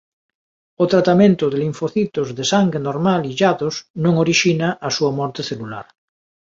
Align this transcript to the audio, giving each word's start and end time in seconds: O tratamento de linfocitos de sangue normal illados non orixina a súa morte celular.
O 0.83 0.85
tratamento 0.93 1.45
de 1.49 1.57
linfocitos 1.63 2.27
de 2.37 2.45
sangue 2.53 2.79
normal 2.87 3.21
illados 3.31 3.75
non 4.03 4.13
orixina 4.23 4.69
a 4.87 4.89
súa 4.97 5.11
morte 5.19 5.41
celular. 5.49 5.85